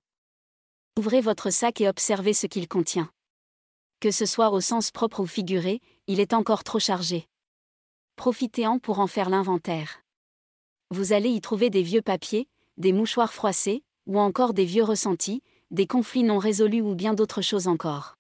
Ouvrez 0.96 1.22
votre 1.22 1.50
sac 1.50 1.80
et 1.80 1.88
observez 1.88 2.32
ce 2.32 2.46
qu'il 2.46 2.68
contient. 2.68 3.10
Que 3.98 4.12
ce 4.12 4.26
soit 4.26 4.50
au 4.50 4.60
sens 4.60 4.92
propre 4.92 5.24
ou 5.24 5.26
figuré, 5.26 5.80
il 6.06 6.20
est 6.20 6.34
encore 6.34 6.62
trop 6.62 6.78
chargé. 6.78 7.26
Profitez-en 8.14 8.78
pour 8.78 9.00
en 9.00 9.08
faire 9.08 9.28
l'inventaire. 9.28 10.04
Vous 10.92 11.12
allez 11.12 11.30
y 11.30 11.40
trouver 11.40 11.68
des 11.68 11.82
vieux 11.82 12.02
papiers, 12.02 12.46
des 12.76 12.92
mouchoirs 12.92 13.32
froissés, 13.32 13.82
ou 14.06 14.18
encore 14.18 14.54
des 14.54 14.64
vieux 14.64 14.84
ressentis, 14.84 15.42
des 15.70 15.86
conflits 15.86 16.22
non 16.22 16.38
résolus 16.38 16.82
ou 16.82 16.94
bien 16.94 17.14
d'autres 17.14 17.42
choses 17.42 17.68
encore. 17.68 18.16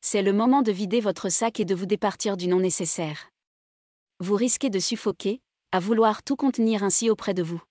C'est 0.00 0.22
le 0.22 0.32
moment 0.32 0.62
de 0.62 0.72
vider 0.72 1.00
votre 1.00 1.28
sac 1.28 1.58
et 1.60 1.64
de 1.64 1.74
vous 1.74 1.86
départir 1.86 2.36
du 2.36 2.48
non 2.48 2.60
nécessaire. 2.60 3.30
Vous 4.20 4.34
risquez 4.34 4.70
de 4.70 4.78
suffoquer, 4.78 5.40
à 5.72 5.80
vouloir 5.80 6.22
tout 6.22 6.36
contenir 6.36 6.82
ainsi 6.82 7.10
auprès 7.10 7.34
de 7.34 7.42
vous. 7.42 7.62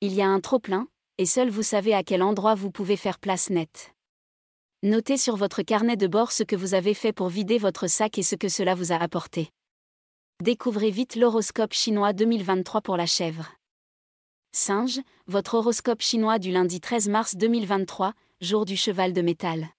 Il 0.00 0.12
y 0.12 0.22
a 0.22 0.28
un 0.28 0.40
trop-plein, 0.40 0.88
et 1.18 1.26
seul 1.26 1.48
vous 1.48 1.62
savez 1.62 1.94
à 1.94 2.02
quel 2.02 2.22
endroit 2.22 2.54
vous 2.54 2.70
pouvez 2.70 2.96
faire 2.96 3.18
place 3.18 3.50
nette. 3.50 3.94
Notez 4.82 5.16
sur 5.16 5.36
votre 5.36 5.62
carnet 5.62 5.96
de 5.96 6.06
bord 6.06 6.32
ce 6.32 6.42
que 6.42 6.56
vous 6.56 6.74
avez 6.74 6.92
fait 6.92 7.12
pour 7.12 7.28
vider 7.28 7.56
votre 7.56 7.86
sac 7.86 8.18
et 8.18 8.22
ce 8.22 8.34
que 8.34 8.48
cela 8.48 8.74
vous 8.74 8.92
a 8.92 8.96
apporté. 8.96 9.50
Découvrez 10.42 10.90
vite 10.90 11.16
l'horoscope 11.16 11.72
chinois 11.72 12.12
2023 12.12 12.80
pour 12.82 12.96
la 12.96 13.06
chèvre. 13.06 13.52
Singe, 14.56 15.00
votre 15.26 15.54
horoscope 15.54 16.00
chinois 16.00 16.38
du 16.38 16.52
lundi 16.52 16.80
13 16.80 17.08
mars 17.08 17.34
2023, 17.34 18.12
jour 18.40 18.64
du 18.64 18.76
cheval 18.76 19.12
de 19.12 19.20
métal. 19.20 19.70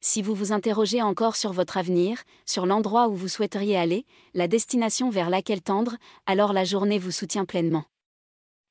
Si 0.00 0.22
vous 0.22 0.34
vous 0.34 0.52
interrogez 0.52 1.02
encore 1.02 1.36
sur 1.36 1.52
votre 1.52 1.76
avenir, 1.76 2.22
sur 2.46 2.64
l'endroit 2.64 3.08
où 3.08 3.14
vous 3.14 3.28
souhaiteriez 3.28 3.76
aller, 3.76 4.06
la 4.32 4.48
destination 4.48 5.10
vers 5.10 5.28
laquelle 5.28 5.60
tendre, 5.60 5.96
alors 6.24 6.54
la 6.54 6.64
journée 6.64 6.98
vous 6.98 7.10
soutient 7.10 7.44
pleinement. 7.44 7.84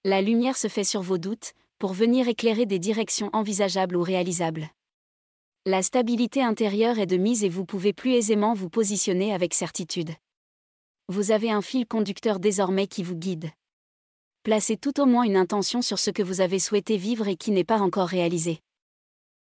La 0.04 0.20
lumière 0.20 0.58
se 0.58 0.68
fait 0.68 0.84
sur 0.84 1.04
vos 1.04 1.20
doutes, 1.20 1.54
pour 1.78 1.94
venir 1.94 2.28
éclairer 2.28 2.66
des 2.66 2.80
directions 2.80 3.30
envisageables 3.34 3.96
ou 3.96 4.02
réalisables. 4.02 4.72
La 5.68 5.84
stabilité 5.84 6.42
intérieure 6.42 6.98
est 6.98 7.06
de 7.06 7.18
mise 7.18 7.44
et 7.44 7.50
vous 7.50 7.66
pouvez 7.66 7.94
plus 7.94 8.14
aisément 8.14 8.56
vous 8.56 8.70
positionner 8.72 9.32
avec 9.32 9.54
certitude. 9.54 10.10
Vous 11.08 11.30
avez 11.30 11.52
un 11.52 11.62
fil 11.62 11.86
conducteur 11.86 12.40
désormais 12.40 12.88
qui 12.88 13.04
vous 13.04 13.16
guide. 13.16 13.52
Placez 14.44 14.76
tout 14.76 15.00
au 15.00 15.06
moins 15.06 15.24
une 15.24 15.38
intention 15.38 15.82
sur 15.82 16.00
ce 16.00 16.12
que 16.12 16.22
vous 16.22 16.42
avez 16.42 16.60
souhaité 16.60 16.98
vivre 16.98 17.30
et 17.30 17.38
qui 17.38 17.52
n'est 17.52 17.64
pas 17.64 17.80
encore 17.80 18.10
réalisé. 18.10 18.60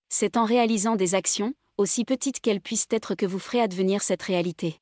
C'est 0.07 0.37
en 0.37 0.45
réalisant 0.45 0.95
des 0.95 1.13
actions, 1.13 1.53
aussi 1.77 2.05
petites 2.05 2.39
qu'elles 2.39 2.61
puissent 2.61 2.87
être 2.89 3.13
que 3.13 3.25
vous 3.25 3.37
ferez 3.37 3.59
advenir 3.59 4.01
cette 4.01 4.21
réalité. 4.21 4.77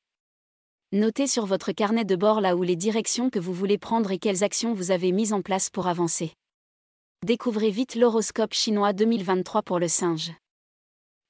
Notez 0.92 1.26
sur 1.26 1.44
votre 1.44 1.72
carnet 1.72 2.04
de 2.04 2.14
bord 2.14 2.40
là 2.40 2.54
où 2.54 2.62
les 2.62 2.76
directions 2.76 3.30
que 3.30 3.40
vous 3.40 3.52
voulez 3.52 3.78
prendre 3.78 4.12
et 4.12 4.18
quelles 4.20 4.44
actions 4.44 4.74
vous 4.74 4.92
avez 4.92 5.10
mises 5.10 5.32
en 5.32 5.42
place 5.42 5.70
pour 5.70 5.88
avancer. 5.88 6.32
Découvrez 7.26 7.70
vite 7.70 7.96
l'horoscope 7.96 8.54
chinois 8.54 8.92
2023 8.92 9.62
pour 9.62 9.80
le 9.80 9.88
singe. 9.88 10.30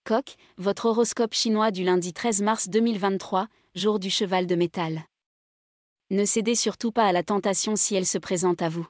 Coq, 0.05 0.35
votre 0.59 0.85
horoscope 0.85 1.33
chinois 1.33 1.71
du 1.71 1.83
lundi 1.83 2.13
13 2.13 2.43
mars 2.43 2.69
2023, 2.69 3.47
jour 3.75 3.99
du 3.99 4.11
cheval 4.11 4.47
de 4.47 4.55
métal. 4.55 5.07
Ne 6.12 6.26
cédez 6.26 6.54
surtout 6.54 6.92
pas 6.92 7.07
à 7.07 7.12
la 7.12 7.23
tentation 7.23 7.75
si 7.75 7.95
elle 7.95 8.04
se 8.04 8.19
présente 8.19 8.61
à 8.61 8.69
vous. 8.69 8.87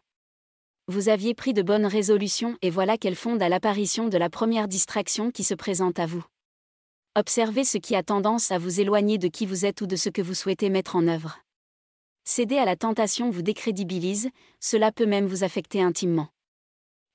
Vous 0.88 1.09
aviez 1.09 1.35
pris 1.35 1.55
de 1.55 1.62
bonnes 1.62 1.87
résolutions 1.87 2.59
et 2.62 2.71
voilà 2.71 2.99
qu'elles 2.99 3.14
fondent 3.14 3.45
à 3.45 3.49
l'apparition 3.49 4.09
de 4.09 4.19
la 4.19 4.29
première 4.29 4.67
distraction 4.67 5.31
qui 5.31 5.45
se 5.45 5.55
présente 5.55 6.00
à 6.00 6.07
vous. 6.07 6.25
Observez 7.14 7.62
ce 7.62 7.79
qui 7.79 7.95
a 7.95 8.02
tendance 8.02 8.50
à 8.50 8.59
vous 8.59 8.81
éloigner 8.81 9.19
de 9.19 9.29
qui 9.29 9.47
vous 9.47 9.64
êtes 9.64 9.83
ou 9.83 9.87
de 9.87 9.95
ce 9.95 10.09
que 10.09 10.21
vous 10.21 10.35
souhaitez 10.35 10.69
mettre 10.69 10.97
en 10.97 11.07
œuvre. 11.07 11.38
Céder 12.25 12.59
à 12.59 12.64
la 12.64 12.75
tentation 12.75 13.31
vous 13.31 13.43
décrédibilise, 13.43 14.29
cela 14.59 14.91
peut 14.91 15.07
même 15.07 15.26
vous 15.26 15.45
affecter 15.45 15.81
intimement. 15.81 16.26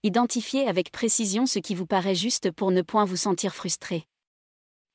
Identifiez 0.03 0.69
avec 0.69 0.93
précision 0.93 1.45
ce 1.45 1.59
qui 1.59 1.75
vous 1.75 1.85
paraît 1.85 2.15
juste 2.15 2.49
pour 2.51 2.71
ne 2.71 2.81
point 2.81 3.03
vous 3.03 3.17
sentir 3.17 3.53
frustré. 3.53 4.07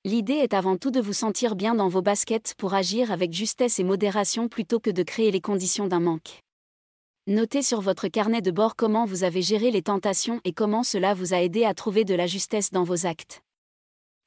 L'idée 0.05 0.35
est 0.35 0.53
avant 0.53 0.77
tout 0.77 0.91
de 0.91 1.01
vous 1.01 1.13
sentir 1.13 1.55
bien 1.55 1.77
dans 1.77 1.87
vos 1.87 2.03
baskets 2.03 2.55
pour 2.59 2.75
agir 2.75 3.13
avec 3.13 3.33
justesse 3.33 3.79
et 3.79 3.85
modération 3.85 4.49
plutôt 4.49 4.81
que 4.81 4.91
de 4.91 5.05
créer 5.05 5.31
les 5.31 5.41
conditions 5.41 5.87
d'un 5.87 6.01
manque. 6.01 6.43
Notez 7.29 7.63
sur 7.63 7.81
votre 7.81 8.09
carnet 8.09 8.43
de 8.43 8.51
bord 8.51 8.75
comment 8.75 9.05
vous 9.05 9.23
avez 9.23 9.43
géré 9.43 9.71
les 9.71 9.83
tentations 9.83 10.41
et 10.43 10.53
comment 10.53 10.83
cela 10.83 11.15
vous 11.15 11.35
a 11.35 11.41
aidé 11.41 11.65
à 11.65 11.73
trouver 11.73 12.05
de 12.05 12.17
la 12.17 12.27
justesse 12.27 12.73
dans 12.73 12.83
vos 12.83 13.07
actes. 13.07 13.43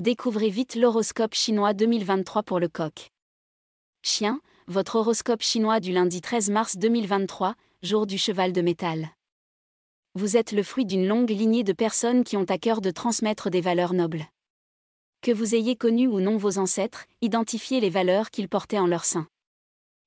Découvrez 0.02 0.50
vite 0.50 0.76
l'horoscope 0.76 1.34
chinois 1.34 1.74
2023 1.74 2.44
pour 2.44 2.62
le 2.62 2.70
coq. 2.70 3.10
Chien, 4.02 4.40
votre 4.68 4.96
horoscope 4.96 5.42
chinois 5.42 5.82
du 5.82 5.92
lundi 5.92 6.22
13 6.22 6.52
mars 6.52 6.78
2023, 6.78 7.56
jour 7.84 8.08
du 8.08 8.18
cheval 8.18 8.54
de 8.54 8.62
métal. 8.62 9.10
Vous 10.14 10.38
êtes 10.38 10.54
le 10.54 10.64
fruit 10.64 10.86
d'une 10.86 11.06
longue 11.06 11.32
lignée 11.32 11.66
de 11.66 11.74
personnes 11.74 12.24
qui 12.24 12.38
ont 12.38 12.46
à 12.46 12.58
cœur 12.58 12.80
de 12.80 12.92
transmettre 12.92 13.50
des 13.50 13.60
valeurs 13.60 13.94
nobles. 13.94 14.26
Que 15.26 15.32
vous 15.32 15.56
ayez 15.56 15.76
connu 15.76 16.06
ou 16.06 16.20
non 16.20 16.38
vos 16.38 16.60
ancêtres, 16.60 17.08
identifiez 17.24 17.80
les 17.80 17.90
valeurs 17.90 18.30
qu'ils 18.30 18.48
portaient 18.48 18.78
en 18.78 18.86
leur 18.86 19.06
sein. 19.06 19.26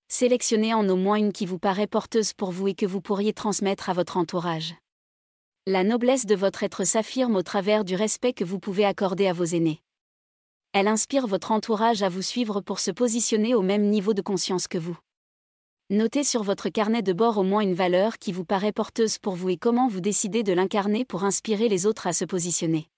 Sélectionnez 0.07 0.75
en 0.75 0.89
au 0.89 0.95
moins 0.95 1.17
une 1.17 1.33
qui 1.33 1.45
vous 1.45 1.59
paraît 1.59 1.89
porteuse 1.89 2.33
pour 2.33 2.53
vous 2.53 2.69
et 2.69 2.75
que 2.75 2.87
vous 2.87 3.01
pourriez 3.01 3.33
transmettre 3.33 3.91
à 3.91 3.95
votre 3.95 4.17
entourage. 4.17 4.77
La 5.67 5.83
noblesse 5.83 6.25
de 6.25 6.37
votre 6.37 6.63
être 6.63 6.85
s'affirme 6.85 7.35
au 7.35 7.43
travers 7.43 7.85
du 7.85 7.97
respect 7.97 8.33
que 8.33 8.45
vous 8.45 8.61
pouvez 8.61 8.85
accorder 8.85 9.27
à 9.27 9.33
vos 9.33 9.43
aînés. 9.43 9.81
Elle 10.73 10.87
inspire 10.87 11.27
votre 11.27 11.51
entourage 11.51 12.05
à 12.05 12.09
vous 12.09 12.23
suivre 12.23 12.61
pour 12.61 12.79
se 12.79 12.93
positionner 12.93 13.57
au 13.57 13.63
même 13.63 13.91
niveau 13.91 14.15
de 14.15 14.23
conscience 14.23 14.69
que 14.69 14.79
vous. 14.79 14.97
Notez 15.91 16.23
sur 16.23 16.45
votre 16.45 16.69
carnet 16.69 17.03
de 17.03 17.13
bord 17.13 17.39
au 17.39 17.43
moins 17.43 17.63
une 17.63 17.75
valeur 17.75 18.19
qui 18.19 18.31
vous 18.31 18.45
paraît 18.45 18.71
porteuse 18.71 19.19
pour 19.19 19.35
vous 19.35 19.49
et 19.49 19.57
comment 19.57 19.89
vous 19.89 20.01
décidez 20.01 20.45
de 20.45 20.53
l'incarner 20.53 21.05
pour 21.05 21.25
inspirer 21.25 21.69
les 21.69 21.87
autres 21.87 22.07
à 22.07 22.13
se 22.13 22.25
positionner. 22.25 22.89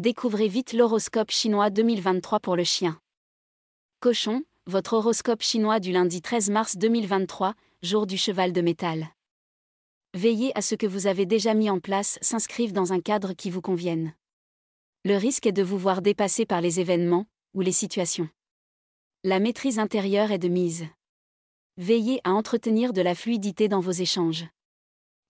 Découvrez 0.00 0.48
vite 0.48 0.72
l'horoscope 0.72 1.30
chinois 1.30 1.68
2023 1.68 2.40
pour 2.40 2.56
le 2.56 2.64
chien. 2.64 2.98
Cochon, 4.00 4.44
votre 4.64 4.94
horoscope 4.94 5.42
chinois 5.42 5.78
du 5.78 5.92
lundi 5.92 6.22
13 6.22 6.48
mars 6.48 6.78
2023, 6.78 7.52
jour 7.82 8.06
du 8.06 8.16
cheval 8.16 8.54
de 8.54 8.62
métal. 8.62 9.10
Veillez 10.14 10.56
à 10.56 10.62
ce 10.62 10.74
que 10.74 10.86
vous 10.86 11.06
avez 11.06 11.26
déjà 11.26 11.52
mis 11.52 11.68
en 11.68 11.80
place 11.80 12.18
s'inscrive 12.22 12.72
dans 12.72 12.94
un 12.94 13.00
cadre 13.02 13.34
qui 13.34 13.50
vous 13.50 13.60
convienne. 13.60 14.14
Le 15.04 15.18
risque 15.18 15.44
est 15.44 15.52
de 15.52 15.62
vous 15.62 15.76
voir 15.76 16.00
dépassé 16.00 16.46
par 16.46 16.62
les 16.62 16.80
événements 16.80 17.26
ou 17.52 17.60
les 17.60 17.70
situations. 17.70 18.30
La 19.22 19.38
maîtrise 19.38 19.78
intérieure 19.78 20.32
est 20.32 20.38
de 20.38 20.48
mise. 20.48 20.86
Veillez 21.76 22.22
à 22.24 22.30
entretenir 22.30 22.94
de 22.94 23.02
la 23.02 23.14
fluidité 23.14 23.68
dans 23.68 23.80
vos 23.80 23.92
échanges. 23.92 24.46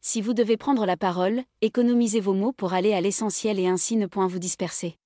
Si 0.00 0.21
vous 0.21 0.35
devez 0.35 0.57
prendre 0.57 0.87
la 0.87 0.97
parole, 0.97 1.42
économisez 1.61 2.21
vos 2.21 2.35
mots 2.35 2.52
pour 2.52 2.73
aller 2.73 2.92
à 2.92 3.00
l'essentiel 3.00 3.59
et 3.59 3.66
ainsi 3.66 3.97
ne 3.97 4.07
point 4.07 4.26
vous 4.26 4.38
disperser. 4.38 4.97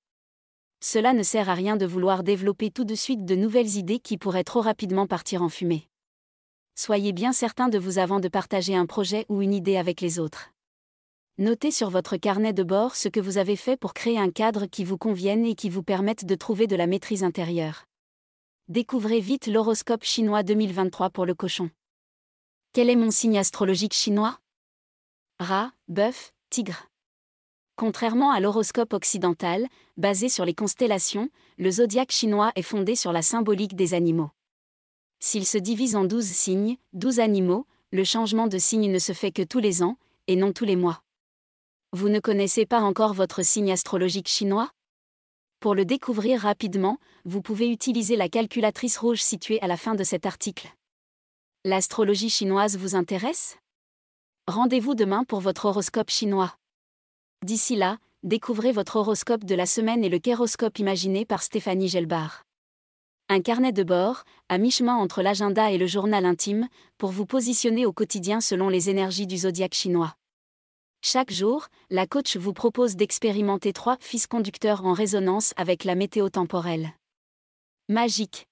Cela 0.81 1.13
ne 1.13 1.23
sert 1.23 1.49
à 1.49 1.53
rien 1.53 1.77
de 1.77 1.85
vouloir 1.85 2.23
développer 2.23 2.71
tout 2.71 2.85
de 2.85 2.95
suite 2.95 3.25
de 3.25 3.35
nouvelles 3.35 3.75
idées 3.75 3.99
qui 3.99 4.17
pourraient 4.17 4.43
trop 4.43 4.61
rapidement 4.61 5.07
partir 5.07 5.41
en 5.41 5.49
fumée 5.49 5.87
soyez 6.75 7.13
bien 7.13 7.31
certain 7.31 7.69
de 7.69 7.79
vous 7.79 7.97
avant 7.97 8.19
de 8.19 8.27
partager 8.27 8.75
un 8.75 8.85
projet 8.85 9.25
ou 9.29 9.41
une 9.41 9.53
idée 9.53 9.77
avec 9.77 10.01
les 10.01 10.19
autres. 10.19 10.51
Notez 11.37 11.71
sur 11.71 11.89
votre 11.89 12.17
carnet 12.17 12.53
de 12.53 12.63
bord 12.63 12.95
ce 12.95 13.09
que 13.09 13.19
vous 13.19 13.37
avez 13.37 13.55
fait 13.55 13.77
pour 13.77 13.93
créer 13.93 14.17
un 14.17 14.29
cadre 14.29 14.65
qui 14.67 14.83
vous 14.83 14.97
convienne 14.97 15.45
et 15.45 15.55
qui 15.55 15.69
vous 15.69 15.83
permette 15.83 16.25
de 16.25 16.35
trouver 16.35 16.67
de 16.67 16.75
la 16.75 16.87
maîtrise 16.87 17.23
intérieure. 17.23 17.85
Découvrez 18.67 19.19
vite 19.19 19.47
l'horoscope 19.47 20.03
chinois 20.03 20.43
2023 20.43 21.09
pour 21.09 21.25
le 21.25 21.33
cochon. 21.33 21.69
Quel 22.73 22.89
est 22.89 22.95
mon 22.95 23.11
signe 23.11 23.37
astrologique 23.37 23.93
chinois? 23.93 24.39
Rat, 25.41 25.73
bœuf, 25.89 26.31
tigre. 26.49 26.87
Contrairement 27.75 28.31
à 28.31 28.39
l'horoscope 28.39 28.93
occidental, 28.93 29.67
basé 29.97 30.29
sur 30.29 30.45
les 30.45 30.53
constellations, 30.53 31.29
le 31.57 31.71
zodiaque 31.71 32.13
chinois 32.13 32.53
est 32.55 32.61
fondé 32.61 32.95
sur 32.95 33.11
la 33.11 33.21
symbolique 33.21 33.75
des 33.75 33.93
animaux. 33.93 34.29
S'il 35.19 35.45
se 35.45 35.57
divise 35.57 35.97
en 35.97 36.05
douze 36.05 36.25
signes, 36.25 36.77
douze 36.93 37.19
animaux, 37.19 37.67
le 37.91 38.05
changement 38.05 38.47
de 38.47 38.57
signe 38.57 38.89
ne 38.89 38.97
se 38.97 39.11
fait 39.11 39.33
que 39.33 39.41
tous 39.41 39.59
les 39.59 39.83
ans, 39.83 39.97
et 40.27 40.37
non 40.37 40.53
tous 40.53 40.63
les 40.63 40.77
mois. 40.77 41.03
Vous 41.91 42.07
ne 42.07 42.21
connaissez 42.21 42.65
pas 42.65 42.79
encore 42.79 43.13
votre 43.13 43.43
signe 43.43 43.73
astrologique 43.73 44.29
chinois? 44.29 44.71
Pour 45.59 45.75
le 45.75 45.83
découvrir 45.83 46.39
rapidement, 46.39 46.97
vous 47.25 47.41
pouvez 47.41 47.69
utiliser 47.69 48.15
la 48.15 48.29
calculatrice 48.29 48.97
rouge 48.97 49.21
située 49.21 49.61
à 49.61 49.67
la 49.67 49.75
fin 49.75 49.95
de 49.95 50.05
cet 50.05 50.25
article. 50.25 50.73
L'astrologie 51.65 52.29
chinoise 52.29 52.77
vous 52.77 52.95
intéresse? 52.95 53.57
Rendez-vous 54.47 54.93
demain 54.93 55.23
pour 55.23 55.39
votre 55.39 55.65
horoscope 55.65 56.11
chinois. 56.11 56.55
D'ici 57.43 57.75
là, 57.75 57.97
découvrez 58.21 58.71
votre 58.71 58.97
horoscope 58.97 59.43
de 59.43 59.55
la 59.55 59.65
semaine 59.65 60.03
et 60.03 60.09
le 60.09 60.19
kéroscope 60.19 60.77
imaginé 60.77 61.25
par 61.25 61.41
Stéphanie 61.41 61.87
Gelbar. 61.87 62.43
Un 63.27 63.41
carnet 63.41 63.71
de 63.71 63.81
bord, 63.81 64.23
à 64.47 64.59
mi-chemin 64.59 64.97
entre 64.97 65.23
l'agenda 65.23 65.71
et 65.71 65.79
le 65.79 65.87
journal 65.87 66.27
intime, 66.27 66.67
pour 66.99 67.09
vous 67.09 67.25
positionner 67.25 67.87
au 67.87 67.91
quotidien 67.91 68.39
selon 68.39 68.69
les 68.69 68.91
énergies 68.91 69.25
du 69.25 69.37
zodiaque 69.37 69.73
chinois. 69.73 70.13
Chaque 71.01 71.31
jour, 71.31 71.65
la 71.89 72.05
coach 72.05 72.37
vous 72.37 72.53
propose 72.53 72.95
d'expérimenter 72.95 73.73
trois 73.73 73.97
fils 73.99 74.27
conducteurs 74.27 74.85
en 74.85 74.93
résonance 74.93 75.55
avec 75.57 75.83
la 75.83 75.95
météo 75.95 76.29
temporelle. 76.29 76.93
Magique, 77.89 78.47